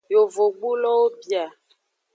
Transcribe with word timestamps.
Yovogbulowo 0.13 0.95
bia. 1.27 1.45